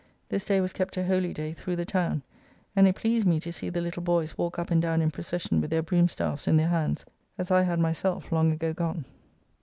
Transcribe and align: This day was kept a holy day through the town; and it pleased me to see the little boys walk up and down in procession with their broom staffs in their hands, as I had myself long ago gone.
This 0.29 0.43
day 0.43 0.59
was 0.61 0.73
kept 0.73 0.97
a 0.97 1.03
holy 1.05 1.31
day 1.31 1.53
through 1.53 1.75
the 1.75 1.85
town; 1.85 2.23
and 2.75 2.87
it 2.87 2.95
pleased 2.95 3.27
me 3.27 3.39
to 3.41 3.53
see 3.53 3.69
the 3.69 3.81
little 3.81 4.01
boys 4.01 4.35
walk 4.35 4.57
up 4.57 4.71
and 4.71 4.81
down 4.81 4.99
in 4.99 5.11
procession 5.11 5.61
with 5.61 5.69
their 5.69 5.83
broom 5.83 6.07
staffs 6.07 6.47
in 6.47 6.57
their 6.57 6.69
hands, 6.69 7.05
as 7.37 7.51
I 7.51 7.61
had 7.61 7.77
myself 7.79 8.31
long 8.31 8.51
ago 8.51 8.73
gone. 8.73 9.05